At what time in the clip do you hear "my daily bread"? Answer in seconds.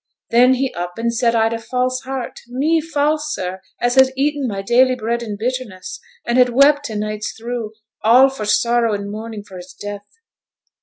4.47-5.21